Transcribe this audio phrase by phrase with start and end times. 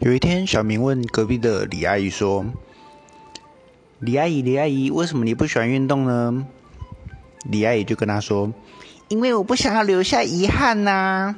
[0.00, 2.46] 有一天小明问隔壁的李阿姨说
[3.98, 6.46] 李阿姨李阿姨为什么你不喜欢运动呢？
[7.50, 8.52] 李阿姨就跟他说
[9.08, 11.34] 因为我不想要留下遗憾呐